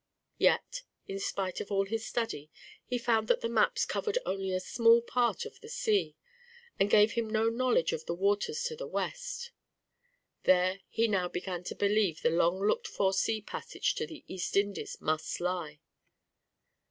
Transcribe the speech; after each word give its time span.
Yet, 0.39 0.81
in 1.07 1.19
spite 1.19 1.61
of 1.61 1.71
all 1.71 1.85
his 1.85 2.03
study, 2.07 2.49
he 2.87 2.97
found 2.97 3.27
that 3.27 3.41
the 3.41 3.47
maps 3.47 3.85
covered 3.85 4.17
only 4.25 4.51
a 4.51 4.59
small 4.59 4.99
part 5.03 5.45
of 5.45 5.59
the 5.59 5.69
sea, 5.69 6.15
and 6.79 6.89
gave 6.89 7.11
him 7.11 7.29
no 7.29 7.49
knowledge 7.49 7.93
of 7.93 8.07
the 8.07 8.15
waters 8.15 8.63
to 8.63 8.75
the 8.75 8.87
west. 8.87 9.51
There 10.41 10.81
he 10.89 11.07
now 11.07 11.27
began 11.29 11.63
to 11.65 11.75
believe 11.75 12.23
the 12.23 12.31
long 12.31 12.57
looked 12.65 12.87
for 12.87 13.13
sea 13.13 13.41
passage 13.41 13.93
to 13.93 14.07
the 14.07 14.23
East 14.27 14.57
Indies 14.57 14.97
must 14.99 15.39
lie. 15.39 15.81